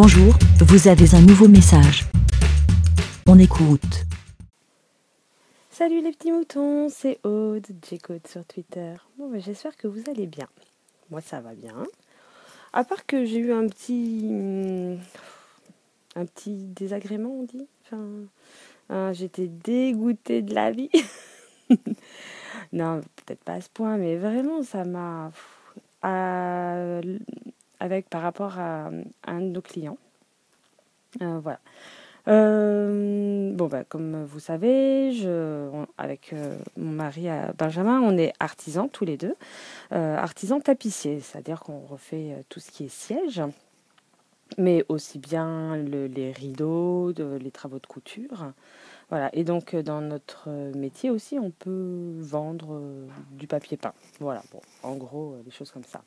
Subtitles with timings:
[0.00, 2.04] Bonjour, vous avez un nouveau message.
[3.26, 4.04] On écoute.
[5.70, 8.94] Salut les petits moutons, c'est Aude, J-Code sur Twitter.
[9.18, 10.46] Bon, bah, j'espère que vous allez bien.
[11.10, 11.84] Moi, ça va bien.
[12.72, 15.00] À part que j'ai eu un petit.
[16.14, 17.66] un petit désagrément, on dit.
[17.84, 18.04] Enfin,
[18.90, 20.90] hein, j'étais dégoûtée de la vie.
[22.72, 25.32] non, peut-être pas à ce point, mais vraiment, ça m'a.
[27.80, 28.90] Avec par rapport à,
[29.24, 29.98] un de nos clients.
[31.22, 31.60] Euh, voilà.
[32.26, 38.88] Euh, bon, bah, comme vous savez, je, avec euh, mon mari Benjamin, on est artisans
[38.90, 39.34] tous les deux,
[39.90, 43.42] artisans tapissiers, c'est-à-dire qu'on refait tout ce qui est siège,
[44.58, 48.52] mais aussi bien les rideaux, les travaux de couture.
[49.08, 49.30] Voilà.
[49.32, 52.82] Et donc, dans notre métier aussi, on peut vendre
[53.30, 53.94] du papier peint.
[54.20, 54.42] Voilà.
[54.52, 56.02] Bon, en gros, des choses comme ça.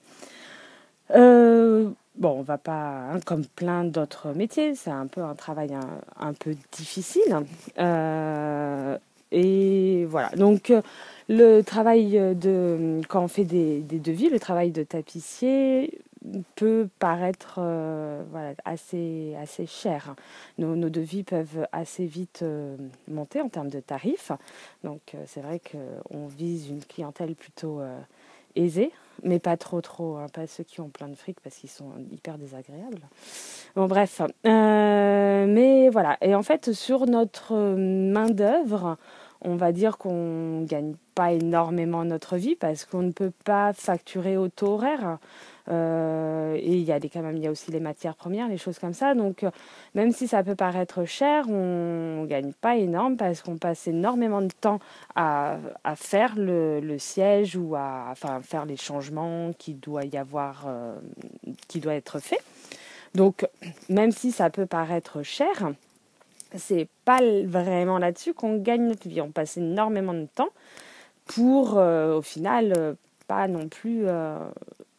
[1.13, 1.95] Bon,
[2.29, 5.76] on va pas, hein, comme plein d'autres métiers, c'est un peu un travail
[6.20, 7.45] un, peu difficile.
[9.32, 10.29] et voilà.
[10.35, 10.73] Donc,
[11.29, 15.99] le travail de, quand on fait des, devis, le travail de tapissier,
[16.55, 20.15] peut paraître euh, voilà, assez, assez cher.
[20.57, 24.32] Nos, nos, devis peuvent assez vite euh, monter en termes de tarifs.
[24.84, 27.82] Donc euh, c'est vrai qu'on vise une clientèle plutôt
[28.55, 28.91] aisée,
[29.23, 31.91] mais pas trop trop, hein, pas ceux qui ont plein de fric parce qu'ils sont
[32.12, 33.01] hyper désagréables.
[33.76, 36.17] Bon bref, mais voilà.
[36.21, 38.98] Et en fait sur notre main d'œuvre,
[39.41, 44.37] on va dire qu'on gagne pas énormément notre vie parce qu'on ne peut pas facturer
[44.37, 45.17] au taux horaire.
[45.71, 48.47] Euh, et il y a des, quand même, il y a aussi les matières premières,
[48.47, 49.15] les choses comme ça.
[49.15, 49.51] Donc, euh,
[49.95, 54.41] même si ça peut paraître cher, on ne gagne pas énorme parce qu'on passe énormément
[54.41, 54.79] de temps
[55.15, 60.17] à, à faire le, le, siège ou à enfin, faire les changements qui doit y
[60.17, 60.95] avoir, euh,
[61.67, 62.41] qui doit être fait.
[63.15, 63.47] Donc,
[63.89, 65.72] même si ça peut paraître cher,
[66.55, 69.21] c'est pas vraiment là-dessus qu'on gagne notre vie.
[69.21, 70.49] On passe énormément de temps
[71.25, 72.95] pour, au final,
[73.27, 74.07] pas non plus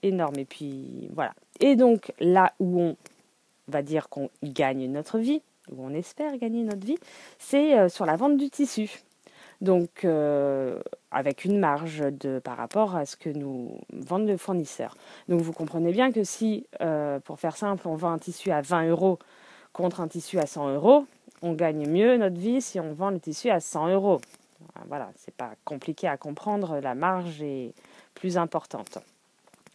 [0.02, 0.38] énorme.
[0.38, 1.34] Et puis voilà.
[1.60, 2.96] Et donc là où on
[3.68, 6.98] va dire qu'on gagne notre vie, où on espère gagner notre vie,
[7.38, 9.02] c'est euh, sur la vente du tissu.
[9.60, 10.80] Donc euh,
[11.12, 14.96] avec une marge de, par rapport à ce que nous vendent le fournisseur.
[15.28, 18.60] Donc vous comprenez bien que si, euh, pour faire simple, on vend un tissu à
[18.60, 19.18] 20 euros
[19.72, 21.06] contre un tissu à 100 euros,
[21.42, 24.20] on gagne mieux notre vie si on vend le tissu à 100 euros.
[24.88, 27.72] Voilà, c'est pas compliqué à comprendre, la marge est
[28.14, 28.98] plus importante.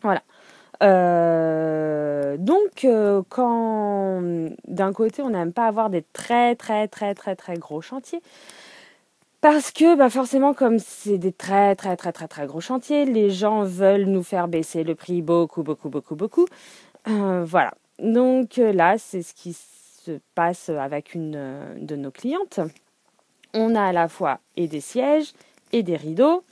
[0.02, 0.22] Voilà.
[0.84, 4.22] Euh, donc, euh, quand
[4.68, 8.22] d'un côté, on n'aime pas avoir des très, très, très, très, très gros chantiers,
[9.42, 13.30] parce que bah forcément, comme c'est des très, très, très, très, très gros chantiers, les
[13.30, 16.46] gens veulent nous faire baisser le prix beaucoup, beaucoup, beaucoup, beaucoup.
[17.08, 17.74] Euh, voilà.
[18.00, 21.40] Donc là, c'est ce qui se passe avec une
[21.80, 22.60] de nos clientes.
[23.54, 25.34] On a à la fois et des sièges
[25.72, 26.44] et des rideaux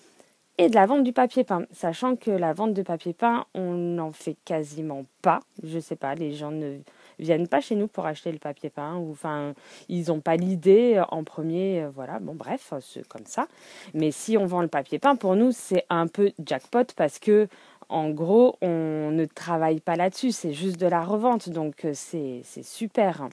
[0.57, 1.65] et de la vente du papier peint.
[1.71, 5.39] Sachant que la vente de papier peint, on n'en fait quasiment pas.
[5.63, 6.77] Je sais pas, les gens ne
[7.19, 9.53] viennent pas chez nous pour acheter le papier peint ou enfin
[9.87, 12.19] ils n'ont pas l'idée en premier euh, voilà.
[12.19, 13.47] Bon bref c'est comme ça.
[13.93, 17.47] Mais si on vend le papier peint pour nous c'est un peu jackpot parce que
[17.87, 20.31] en gros on ne travaille pas là-dessus.
[20.31, 21.49] C'est juste de la revente.
[21.49, 23.29] Donc euh, c'est super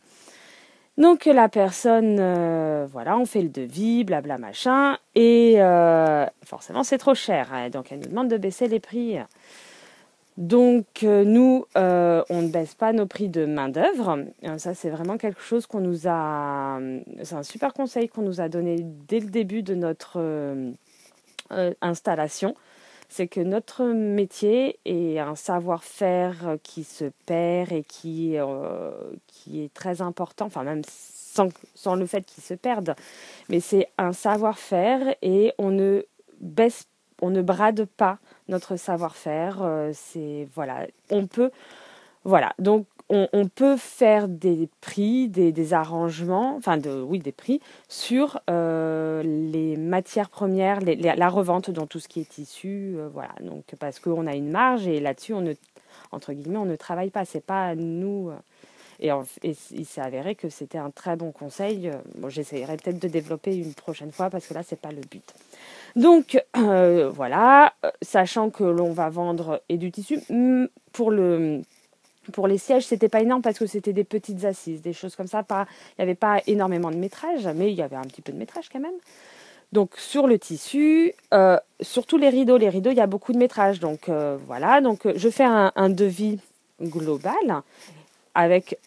[0.99, 6.99] donc la personne, euh, voilà, on fait le devis, blabla machin, et euh, forcément c'est
[6.99, 7.49] trop cher.
[7.53, 7.71] Hein.
[7.71, 9.17] donc elle nous demande de baisser les prix.
[10.37, 14.19] Donc euh, nous, on ne baisse pas nos prix de main d'œuvre.
[14.59, 16.79] Ça c'est vraiment quelque chose qu'on nous a,
[17.23, 18.77] c'est un super conseil qu'on nous a donné
[19.09, 20.21] dès le début de notre
[21.81, 22.55] installation
[23.13, 28.91] c'est que notre métier est un savoir-faire qui se perd et qui, euh,
[29.27, 32.95] qui est très important, enfin même sans, sans le fait qu'il se perde,
[33.51, 36.07] mais c'est un savoir-faire et on ne
[36.41, 36.89] baisse,
[37.21, 38.17] on ne brade pas
[38.49, 39.63] notre savoir-faire.
[39.63, 41.51] Euh, c'est voilà, on peut,
[42.25, 48.41] voilà, donc on, peut faire des prix, des, arrangements, enfin de, oui des prix sur
[48.49, 53.35] euh, les matières premières, la revente dans tout ce qui est tissu, euh, voilà.
[53.43, 55.45] Donc parce qu'on a une marge et là-dessus on
[56.11, 57.25] entre guillemets, on ne travaille pas.
[57.25, 58.31] C'est pas nous.
[58.31, 61.91] Euh, et, il s'est avéré que c'était un très bon conseil.
[62.17, 65.35] Bon, j'essaierai peut-être de développer une prochaine fois parce que là c'est pas le but.
[65.97, 70.21] Donc voilà, sachant que l'on va vendre et du tissu
[70.93, 71.63] pour le
[72.31, 75.27] pour les sièges, c'était pas énorme parce que c'était des petites assises, des choses comme
[75.27, 75.45] ça.
[75.51, 75.55] Il
[75.99, 78.69] n'y avait pas énormément de métrage, mais il y avait un petit peu de métrage
[78.71, 78.95] quand même.
[79.73, 82.59] Donc sur le tissu, euh, surtout les rideaux.
[82.59, 83.81] Les rideaux, il y a beaucoup de métrage.
[83.81, 86.39] Donc euh, voilà, donc euh, je fais un, devis
[86.81, 87.63] global.
[88.35, 88.79] avec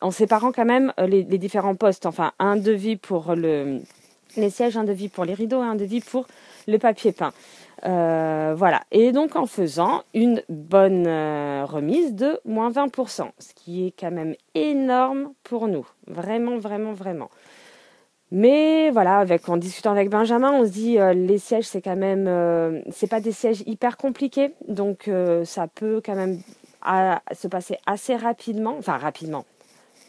[0.00, 2.06] en séparant quand même les, différents postes.
[2.06, 3.80] Enfin, un devis pour le,
[4.36, 6.28] les sièges, un devis pour les rideaux et un devis pour
[6.68, 7.32] le papier peint.
[7.84, 8.82] Euh, voilà.
[8.90, 14.10] Et donc en faisant une bonne euh, remise de moins 20%, ce qui est quand
[14.10, 15.86] même énorme pour nous.
[16.06, 17.30] Vraiment, vraiment, vraiment.
[18.30, 22.82] Mais voilà, en discutant avec Benjamin, on se dit euh, les sièges, c'est quand même,
[22.90, 25.10] c'est pas des sièges hyper compliqués, donc
[25.44, 26.38] ça peut quand même
[27.32, 29.46] se passer assez rapidement, enfin rapidement,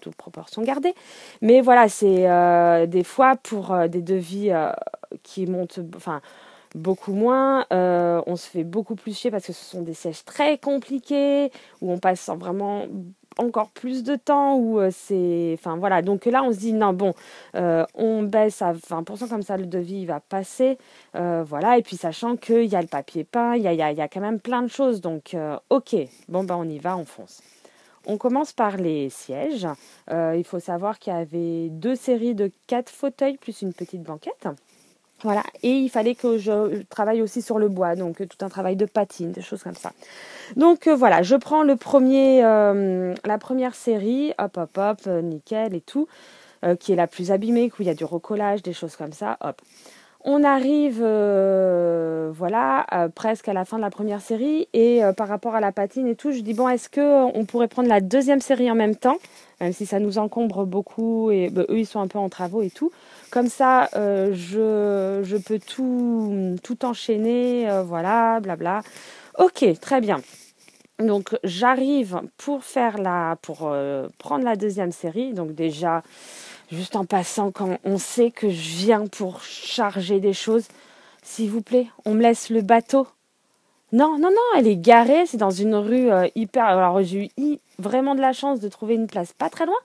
[0.01, 0.93] toute proportion gardée.
[1.41, 2.27] Mais voilà, c'est
[2.87, 4.51] des fois pour des devis
[5.23, 6.19] qui montent, enfin
[6.75, 7.65] beaucoup moins.
[7.73, 11.51] Euh, on se fait beaucoup plus chier parce que ce sont des sièges très compliqués
[11.81, 12.85] où on passe vraiment
[13.37, 16.01] encore plus de temps où euh, c'est enfin voilà.
[16.01, 17.13] Donc là on se dit non bon
[17.55, 20.77] euh, on baisse à 20% comme ça le devis va passer
[21.13, 21.77] voilà.
[21.77, 24.01] Et puis sachant qu'il y a le papier peint il y a, y, a, y
[24.01, 25.01] a, quand même plein de choses.
[25.01, 25.35] Donc
[25.69, 25.95] ok
[26.27, 27.41] bon ben on y va on fonce.
[28.05, 29.67] On commence par les sièges.
[30.11, 34.47] Il faut savoir qu'il y avait deux séries de quatre fauteuils plus une petite banquette
[35.23, 38.49] voilà, et il fallait que je travaille aussi sur le bois, donc euh, tout un
[38.49, 39.91] travail de patine, des choses comme ça.
[40.55, 46.07] Donc euh, voilà, je prends euh, la première série, hop, hop, hop, nickel et tout,
[46.79, 49.37] qui est la plus abîmée, où il y a du recollage, des choses comme ça,
[49.41, 49.61] hop.
[50.25, 51.01] On arrive,
[52.33, 56.07] voilà, presque à la fin de la première série, et par rapport à la patine
[56.07, 58.97] et tout, je dis bon, est-ce que on pourrait prendre la deuxième série en même
[58.97, 59.17] temps,
[59.61, 62.61] même si ça nous encombre beaucoup et bah, eux ils sont un peu en travaux
[62.61, 62.91] et tout.
[63.31, 68.81] Comme ça, euh, je, peux tout, tout enchaîner, euh, voilà, blabla.
[69.37, 70.21] Ok, très bien.
[70.97, 75.33] Donc j'arrive pour faire la, pour euh, prendre la deuxième série.
[75.33, 76.01] Donc déjà,
[76.71, 80.67] juste en passant, quand on sait que je viens pour charger des choses,
[81.21, 83.07] s'il vous plaît, on me laisse le bateau.
[83.91, 86.65] Non, non, non, elle est garée, c'est dans une rue hyper.
[86.65, 89.77] Alors j'ai eu vraiment de la chance de trouver une place pas très loin.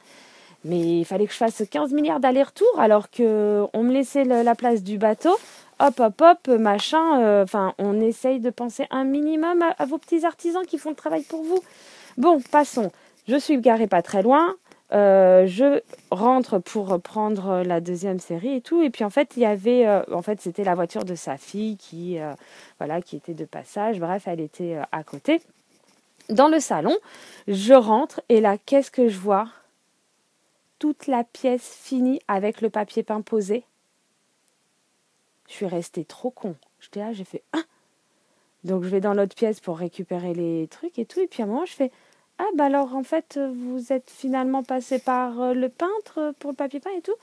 [0.65, 4.55] Mais il fallait que je fasse 15 milliards d'allers-retours alors que on me laissait la
[4.55, 5.37] place du bateau.
[5.81, 7.21] Hop, hop, hop, machin.
[7.21, 10.97] Euh, enfin, on essaye de penser un minimum à, vos petits artisans qui font le
[10.97, 11.61] travail pour vous.
[12.17, 12.93] Bon, passons.
[13.27, 14.55] Je suis garée pas très loin.
[14.93, 15.81] Euh, je
[16.13, 18.83] rentre pour prendre la deuxième série et tout.
[18.83, 21.37] Et puis en fait, il y avait, euh, en fait, c'était la voiture de sa
[21.37, 22.19] fille qui,
[22.79, 23.99] voilà, qui était de passage.
[23.99, 25.41] Bref, elle était à côté.
[26.31, 26.97] Dans le salon,
[27.49, 29.49] je rentre et là, qu'est-ce que je vois?
[30.85, 33.65] Toute la pièce finie avec le papier peint posé.
[35.49, 36.57] Je suis restée trop con.
[36.79, 37.63] J'étais là, j'ai fait ah
[38.65, 41.21] Donc je vais dans l'autre pièce pour récupérer les trucs et tout.
[41.21, 41.91] Et puis à un moment, je fais
[42.37, 46.57] Ah, bah alors en fait, vous êtes finalement passé par euh, le peintre pour le
[46.57, 47.17] papier peint et tout?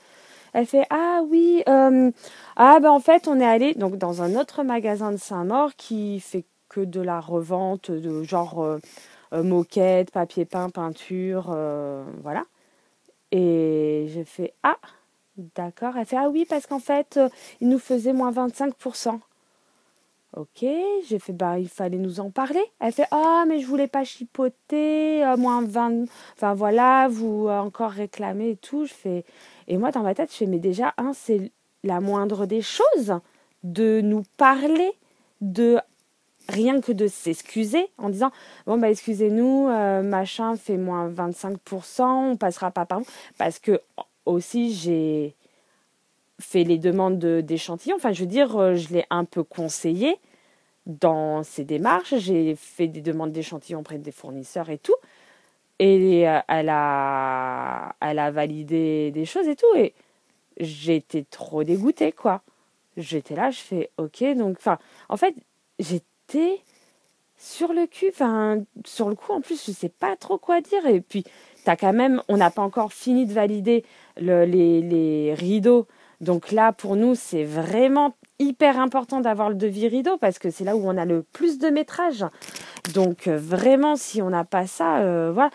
[0.54, 2.10] Elle fait Ah oui, euh,
[2.56, 6.18] ah bah en fait, on est allé donc dans un autre magasin de Saint-Maur qui
[6.18, 8.80] fait que de la revente de genre euh,
[9.44, 11.56] moquette, papier peint, peinture,
[12.24, 12.44] voilà.
[13.32, 14.76] Et je fais Ah,
[15.56, 15.96] d'accord.
[15.96, 17.28] Elle fait Ah oui, parce qu'en fait, euh,
[17.60, 19.20] il nous faisait moins 25%.
[20.36, 20.64] Ok,
[21.06, 22.62] j'ai fait Bah, il fallait nous en parler.
[22.78, 26.04] Elle fait Ah, mais je voulais pas chipoter, euh, moins 20.
[26.36, 28.84] Enfin voilà, vous euh, encore réclamez et tout.
[28.84, 29.24] Je fais.
[29.66, 31.52] Et moi, dans ma tête, je fais Mais déjà, un, c'est
[31.84, 33.18] la moindre des choses
[33.64, 34.92] de nous parler
[35.40, 35.78] de
[36.48, 38.30] rien que de s'excuser en disant
[38.66, 43.06] bon bah excusez-nous euh, machin fait moins 25% on passera pas par vous.
[43.38, 43.80] Parce que
[44.26, 45.34] aussi j'ai
[46.40, 47.96] fait les demandes d'échantillons.
[47.96, 50.16] Enfin je veux dire euh, je l'ai un peu conseillé
[50.86, 52.14] dans ses démarches.
[52.16, 54.96] J'ai fait des demandes d'échantillons auprès des fournisseurs et tout.
[55.78, 59.74] Et euh, elle a elle a validé des choses et tout.
[59.76, 59.94] Et
[60.58, 62.42] j'étais trop dégoûtée quoi.
[62.96, 64.78] J'étais là je fais ok donc enfin
[65.08, 65.34] en fait
[65.78, 66.02] j'ai
[67.36, 68.08] sur le cul.
[68.10, 70.86] Enfin, sur le coup, en plus, je sais pas trop quoi dire.
[70.86, 71.24] Et puis,
[71.66, 73.84] as quand même, on n'a pas encore fini de valider
[74.16, 75.86] le, les, les rideaux.
[76.20, 80.64] Donc là, pour nous, c'est vraiment hyper important d'avoir le devis rideau parce que c'est
[80.64, 82.24] là où on a le plus de métrage.
[82.94, 85.50] Donc euh, vraiment, si on n'a pas ça, euh, voilà.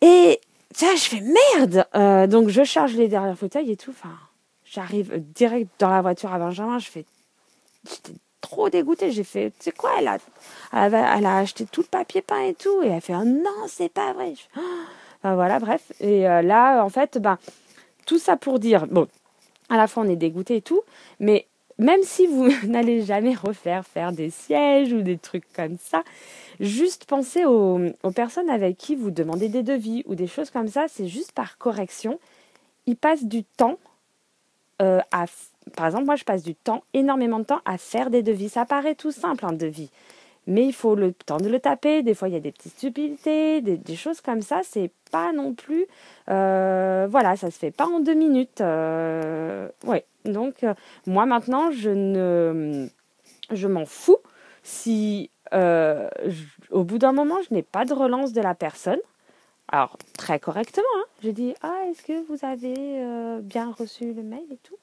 [0.00, 0.40] Et
[0.72, 1.22] ça, je fais
[1.56, 1.86] merde.
[1.94, 3.90] Euh, donc je charge les derniers fauteuils et tout.
[3.90, 4.14] Enfin,
[4.64, 6.78] j'arrive direct dans la voiture à Benjamin.
[6.78, 7.04] Je fais,
[8.44, 9.10] trop dégoûtée.
[9.10, 10.18] J'ai fait, tu sais quoi, elle a,
[10.72, 12.82] elle a, acheté tout le papier peint et tout.
[12.82, 14.34] Et elle fait, oh non, c'est pas vrai.
[15.22, 15.92] enfin, voilà, bref.
[16.00, 17.38] Et euh, là, en fait, ben,
[18.06, 19.08] tout ça pour dire, bon,
[19.70, 20.82] à la fois on est dégoûté et tout,
[21.20, 21.46] mais
[21.78, 26.02] même si vous n'allez jamais refaire faire des sièges ou des trucs comme ça,
[26.60, 30.68] juste pensez aux, aux, personnes avec qui vous demandez des devis ou des choses comme
[30.68, 32.20] ça, c'est juste par correction.
[32.86, 33.78] Ils passent du temps
[34.82, 35.26] euh, à
[35.76, 38.48] par exemple, moi, je passe du temps, énormément de temps, à faire des devis.
[38.48, 39.90] Ça paraît tout simple, un devis.
[40.46, 42.02] mais il faut le temps de le taper.
[42.02, 44.60] Des fois, il y a des petites subtilités, des, choses comme ça.
[44.62, 45.86] C'est pas non plus,
[46.28, 48.60] euh, voilà, ça se fait pas en deux minutes.
[48.60, 50.04] Euh, ouais.
[50.24, 50.74] Donc, euh,
[51.06, 52.88] moi maintenant, je ne,
[53.50, 54.18] je m'en fous
[54.62, 59.00] si, au bout d'un moment, je n'ai pas de relance de la personne.
[59.68, 61.04] Alors, très correctement, hein.
[61.22, 64.76] je dis Ah, est-ce que vous avez bien reçu le mail et tout?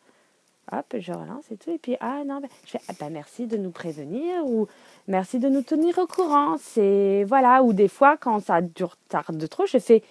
[0.72, 1.70] Hop, je relance et tout.
[1.70, 4.68] Et puis, ah non, ben, je fais ah, ben, merci de nous prévenir ou
[5.08, 6.56] merci de nous tenir au courant.
[6.60, 10.04] C'est, voilà, ou des fois, quand ça dure tarde trop, je fais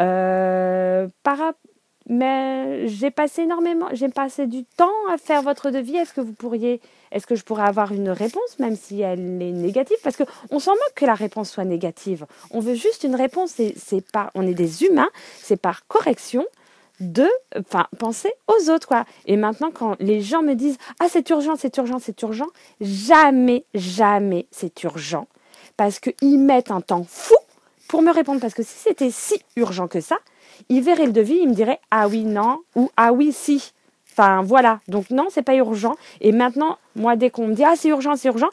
[0.00, 1.08] euh,
[2.08, 5.96] mais j'ai passé énormément, j'ai passé du temps à faire votre devis.
[5.96, 6.80] Est-ce que vous pourriez,
[7.12, 9.96] est-ce que je pourrais avoir une réponse, même si elle est négative?
[10.02, 12.26] Parce que on s'en moque que la réponse soit négative.
[12.50, 13.54] On veut juste une réponse.
[13.76, 15.10] C'est, pas, on est des humains.
[15.38, 16.44] C'est par correction
[17.00, 17.28] de
[17.58, 19.04] enfin penser aux autres quoi.
[19.26, 22.46] Et maintenant quand les gens me disent "Ah, c'est urgent, c'est urgent, c'est urgent",
[22.80, 25.26] jamais jamais c'est urgent
[25.76, 27.34] parce qu'ils mettent un temps fou
[27.88, 30.18] pour me répondre parce que si c'était si urgent que ça,
[30.68, 33.72] ils verraient le devis, ils me diraient "Ah oui, non" ou "Ah oui, si".
[34.12, 35.94] Enfin voilà, donc non, c'est pas urgent.
[36.20, 38.48] Et maintenant, moi, dès qu'on me dit ah c'est urgent, c'est urgent,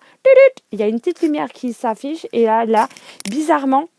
[0.72, 2.88] il y a une petite lumière qui s'affiche et là, là,
[3.30, 3.89] bizarrement,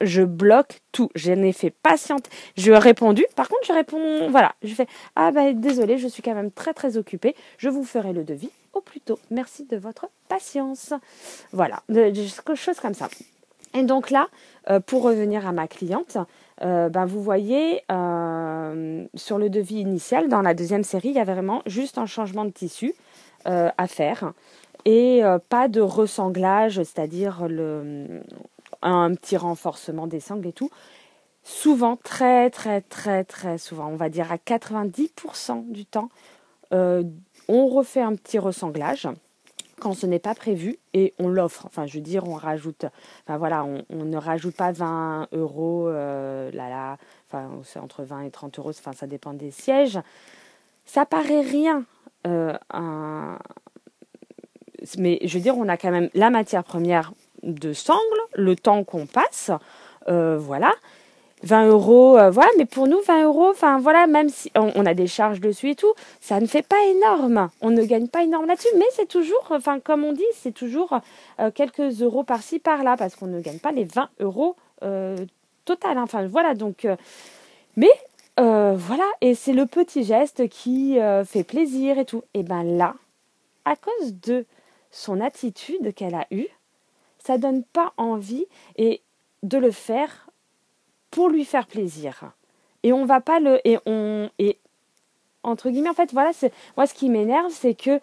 [0.00, 1.10] je bloque tout.
[1.14, 2.28] Je n'ai fait patiente.
[2.56, 3.24] Je répondu.
[3.36, 6.74] Par contre, je réponds, voilà, je fais, ah ben désolé, je suis quand même très
[6.74, 7.34] très occupée.
[7.58, 9.18] Je vous ferai le devis au plus tôt.
[9.30, 10.92] Merci de votre patience.
[11.52, 12.14] Voilà, des
[12.54, 13.08] choses comme ça.
[13.74, 14.26] Et donc là,
[14.68, 16.18] euh, pour revenir à ma cliente,
[16.60, 21.32] ben vous voyez, euh, sur le devis initial, dans la deuxième série, il y avait
[21.32, 22.94] vraiment juste un changement de tissu
[23.46, 24.32] à faire
[24.84, 28.22] et pas de ressanglage, c'est-à-dire le,
[28.82, 30.70] un petit renforcement des sangles et tout.
[31.42, 36.10] Souvent, très très très très souvent, on va dire à 90% du temps,
[36.72, 37.02] euh,
[37.48, 39.08] on refait un petit ressanglage
[39.80, 41.64] quand ce n'est pas prévu et on l'offre.
[41.66, 42.84] Enfin, je veux dire, on rajoute,
[43.24, 48.22] enfin voilà, on, ne rajoute pas 20 euros, euh, là là, enfin c'est entre 20
[48.22, 49.98] et 30 euros, enfin ça dépend des sièges.
[50.84, 51.84] Ça paraît rien,
[52.26, 52.56] euh,
[54.98, 57.98] mais je veux dire, on a quand même la matière première de sangle,
[58.34, 59.50] le temps qu'on passe,
[60.08, 60.72] euh, voilà.
[61.42, 64.92] 20 euros, euh, voilà, mais pour nous, 20 euros, enfin voilà, même si on, a
[64.92, 67.48] des charges dessus et tout, ça ne fait pas énorme.
[67.62, 71.00] On ne gagne pas énorme là-dessus, mais c'est toujours, enfin, comme on dit, c'est toujours
[71.40, 74.56] euh, quelques euros par-ci, par-là, parce qu'on ne gagne pas les 20 euros
[75.64, 75.96] total.
[75.96, 76.02] Hein.
[76.02, 76.86] Enfin, voilà, donc,
[77.76, 77.90] mais
[78.36, 82.22] voilà, et c'est le petit geste qui fait plaisir et tout.
[82.34, 82.94] Et ben là,
[83.64, 84.44] à cause de
[84.90, 86.48] son attitude qu'elle a eue,
[87.24, 88.46] ça donne pas envie
[88.76, 89.02] et
[89.42, 90.28] de le faire
[91.10, 92.32] pour lui faire plaisir.
[92.82, 94.58] Et on va pas le et on et
[95.42, 96.30] entre guillemets en fait voilà
[96.76, 98.00] moi ce qui m'énerve c'est que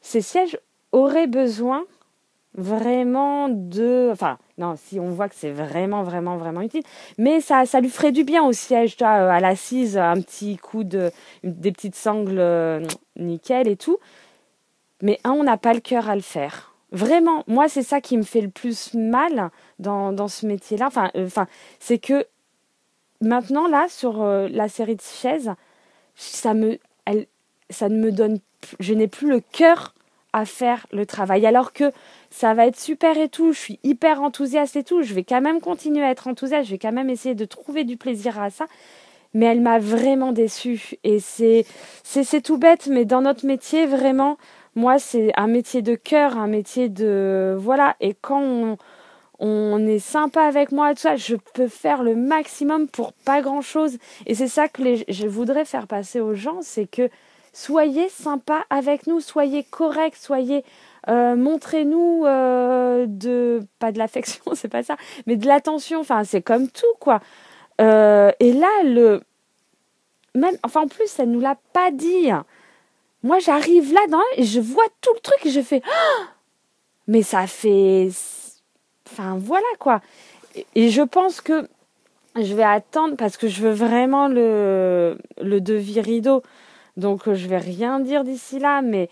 [0.00, 0.58] ces sièges
[0.92, 1.84] auraient besoin
[2.54, 6.82] vraiment de enfin non si on voit que c'est vraiment vraiment vraiment utile
[7.16, 10.84] mais ça ça lui ferait du bien au siège tu à l'assise un petit coup
[10.84, 11.10] de
[11.44, 12.84] des petites sangles euh,
[13.16, 13.98] nickel et tout
[15.02, 18.16] mais un on n'a pas le cœur à le faire Vraiment, moi, c'est ça qui
[18.16, 20.86] me fait le plus mal dans, dans ce métier-là.
[20.86, 21.46] Enfin, euh, enfin,
[21.80, 22.26] c'est que
[23.20, 25.52] maintenant, là, sur euh, la série de chaises,
[26.14, 27.26] ça, me, elle,
[27.70, 28.38] ça ne me donne.
[28.80, 29.94] Je n'ai plus le cœur
[30.32, 31.46] à faire le travail.
[31.46, 31.92] Alors que
[32.30, 35.40] ça va être super et tout, je suis hyper enthousiaste et tout, je vais quand
[35.40, 38.50] même continuer à être enthousiaste, je vais quand même essayer de trouver du plaisir à
[38.50, 38.66] ça.
[39.34, 40.94] Mais elle m'a vraiment déçue.
[41.04, 41.66] Et c'est,
[42.42, 44.38] tout bête, mais dans notre métier, vraiment,
[44.78, 47.56] moi, c'est un métier de cœur, un métier de...
[47.58, 48.78] Voilà, et quand
[49.40, 53.98] on, est sympa avec moi, tout ça, je peux faire le maximum pour pas grand-chose.
[54.26, 57.10] Et c'est ça que je voudrais faire passer aux gens, c'est que
[57.52, 60.64] soyez sympa avec nous, soyez corrects, soyez...
[61.08, 66.00] Euh, montrez-nous euh, de pas de l'affection c'est pas ça mais de l'attention.
[66.00, 67.20] Enfin c'est comme tout quoi.
[67.80, 69.22] Euh, et là le
[70.34, 72.30] même enfin en plus elle nous l'a pas dit
[73.22, 76.24] moi, j'arrive là dans et je vois tout le truc et je fais oh
[77.08, 78.10] mais ça fait
[79.10, 80.00] enfin voilà quoi.
[80.74, 81.66] Et je pense que
[82.36, 86.42] je vais attendre parce que je veux vraiment le le devis rideau.
[86.96, 89.08] Donc je vais rien dire d'ici là mais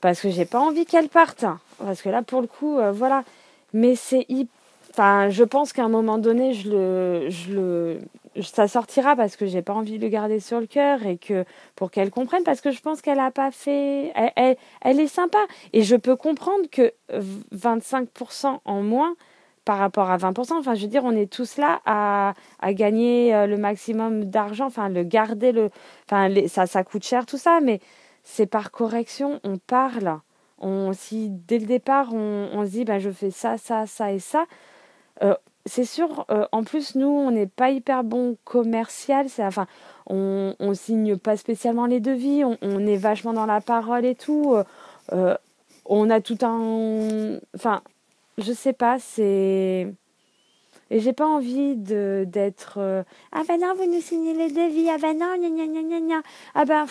[0.00, 1.44] parce que j'ai pas envie qu'elle parte
[1.78, 3.24] parce que là pour le coup euh, voilà
[3.72, 4.26] mais c'est
[4.90, 7.98] enfin je pense qu'à un moment donné je le je le
[8.42, 11.44] ça sortira parce que j'ai pas envie de le garder sur le cœur et que
[11.74, 15.38] pour qu'elle comprenne parce que je pense qu'elle a pas fait elle, elle, est sympa
[15.72, 19.14] et je peux comprendre que 25% en moins
[19.66, 20.54] par rapport à 20%.
[20.54, 24.66] Enfin, je veux dire, on est tous là à, à gagner euh, le maximum d'argent,
[24.66, 25.70] enfin, le garder, le,
[26.06, 27.80] enfin, ça, ça coûte cher tout ça, mais
[28.22, 30.20] c'est par correction, on parle.
[30.58, 34.20] on, si dès le départ on, se dit bah, je fais ça, ça, ça et
[34.20, 34.46] ça,
[35.22, 35.34] euh,
[35.66, 39.26] c'est sûr, euh, en plus, nous, on n'est pas hyper bon commercial.
[39.40, 39.66] Enfin,
[40.06, 44.56] on, on signe pas spécialement les devis, on, est vachement dans la parole et tout.
[45.12, 45.36] Euh,
[45.84, 47.38] on a tout un.
[47.54, 47.82] Enfin,
[48.38, 49.92] je sais pas, c'est.
[50.88, 52.78] Et j'ai pas envie de, d'être.
[53.32, 54.88] ah ben non, vous nous signez les devis.
[54.88, 56.22] Ah ben non, gna gna gna gna
[56.54, 56.86] Ah ben.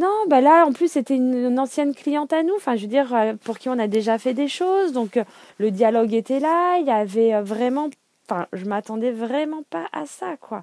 [0.00, 2.54] Non, ben là, en plus, c'était une, ancienne cliente à nous.
[2.56, 3.14] Enfin, je veux dire,
[3.44, 4.92] pour qui on a déjà fait des choses.
[4.92, 5.18] Donc,
[5.58, 6.78] le dialogue était là.
[6.78, 7.88] Il y avait vraiment
[8.30, 10.62] Enfin, je m'attendais vraiment pas à ça, quoi.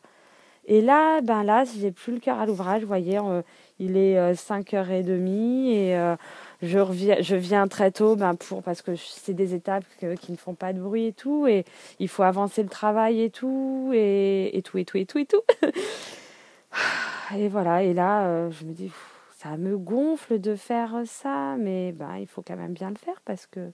[0.68, 2.82] Et là, ben là, j'ai plus le cœur à l'ouvrage.
[2.82, 3.42] Vous voyez, euh,
[3.80, 6.16] il est 5h30 euh, et euh,
[6.62, 9.84] je, reviens, je viens très tôt ben, pour, parce que c'est des étapes
[10.22, 11.46] qui ne font pas de bruit et tout.
[11.48, 11.66] Et
[12.00, 15.26] il faut avancer le travail et tout, et, et tout, et tout, et tout, et
[15.26, 15.42] tout.
[17.36, 18.92] et voilà, et là, je me dis,
[19.38, 23.22] ça me gonfle de faire ça, mais ben, il faut quand même bien le faire
[23.24, 23.72] parce que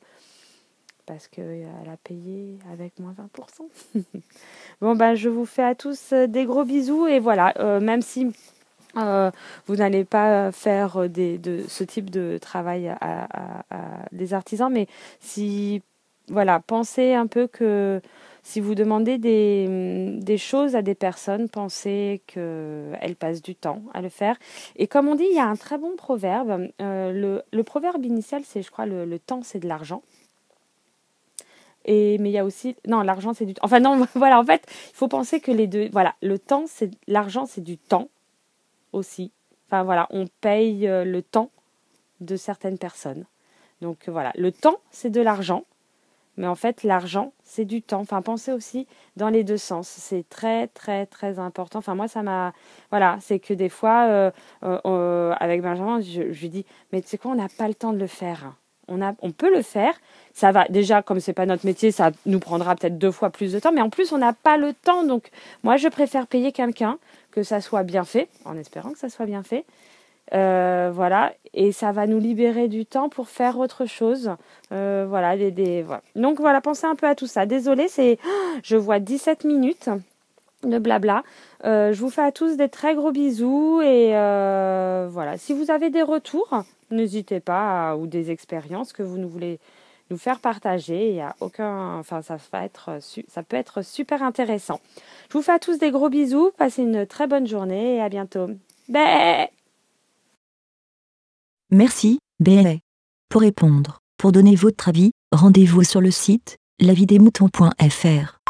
[1.06, 4.02] parce qu'elle a payé avec moins 20%.
[4.82, 8.02] bon, ben, je vous fais à tous euh, des gros bisous et voilà, euh, même
[8.02, 8.34] si
[8.96, 9.30] euh,
[9.68, 13.28] vous n'allez pas faire des, de ce type de travail à,
[14.12, 14.88] des artisans, mais
[15.20, 15.82] si,
[16.30, 18.02] voilà, pensez un peu que
[18.44, 24.02] si vous demandez des, des choses à des personnes, pensez qu'elles passent du temps à
[24.02, 24.38] le faire.
[24.76, 26.68] Et comme on dit, il y a un très bon proverbe.
[26.80, 30.04] le, le, proverbe initial, c'est, je crois, le temps, c'est de l'argent.
[31.86, 32.76] Et, mais il y a aussi.
[32.88, 33.66] Non, l'argent, c'est du temps.
[33.66, 35.90] Enfin, non, voilà, en fait, il faut penser que les deux.
[35.92, 36.92] Voilà, le temps, c'est.
[37.08, 38.10] L'argent, c'est du temps
[38.92, 39.32] aussi.
[39.68, 41.50] Enfin, voilà, on paye euh, le temps
[42.22, 43.26] de certaines personnes.
[43.82, 45.66] Donc, voilà, le temps, c'est de l'argent.
[46.38, 48.02] Mais en fait, l'argent, c'est du temps.
[48.02, 48.88] Enfin, pensez aussi
[49.18, 49.88] dans les deux sens.
[49.88, 51.80] C'est très, très, très important.
[51.80, 52.54] Enfin, moi, ça m'a.
[52.90, 54.32] Voilà, c'est que des fois, euh,
[54.64, 57.76] euh, avec Benjamin, je, je, lui dis Mais tu sais quoi, on n'a pas le
[57.76, 58.56] temps de le faire.
[58.90, 59.94] On, a, on peut le faire,
[60.34, 63.54] ça va déjà comme c'est pas notre métier ça nous prendra peut-être deux fois plus
[63.54, 65.30] de temps mais en plus on n'a pas le temps donc
[65.64, 66.98] moi je préfère payer quelqu'un
[67.32, 69.64] que ça soit bien fait en espérant que ça soit bien fait
[70.34, 74.32] euh, voilà et ça va nous libérer du temps pour faire autre chose
[74.72, 78.18] euh, voilà, des, donc voilà pensez un peu à tout ça désolé c'est
[78.64, 79.90] je vois 17 minutes
[80.64, 81.24] de blabla.
[81.66, 85.38] Euh, je vous fais à tous des très gros bisous et voilà.
[85.38, 89.60] Si vous avez des retours, n'hésitez pas ou des expériences que vous nous voulez
[90.10, 91.10] nous faire partager.
[91.10, 94.80] Il y a aucun, enfin, ça être, ça peut être super intéressant.
[95.30, 96.52] Je vous fais à tous des gros bisous.
[96.58, 98.48] Passez une très bonne journée et à bientôt.
[98.90, 99.50] Bé
[101.74, 102.82] Merci, Bé.
[103.30, 108.43] Pour répondre, pour donner votre avis, rendez-vous sur le site lavidemouton.fr.